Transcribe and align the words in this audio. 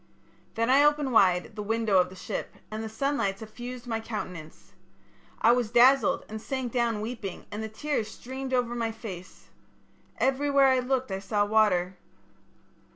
"Then 0.55 0.67
I 0.71 0.83
opened 0.83 1.13
wide 1.13 1.55
the 1.55 1.61
window 1.61 1.99
of 1.99 2.09
the 2.09 2.15
ship, 2.15 2.55
and 2.71 2.81
the 2.83 2.89
sunlight 2.89 3.37
suffused 3.37 3.85
my 3.85 3.99
countenance. 3.99 4.71
I 5.39 5.51
was 5.51 5.69
dazzled 5.69 6.25
and 6.27 6.41
sank 6.41 6.71
down 6.73 7.01
weeping 7.01 7.45
and 7.51 7.61
the 7.61 7.69
tears 7.69 8.07
streamed 8.07 8.51
over 8.51 8.73
my 8.73 8.91
face. 8.91 9.49
Everywhere 10.17 10.69
I 10.69 10.79
looked 10.79 11.11
I 11.11 11.19
saw 11.19 11.45
water. 11.45 11.97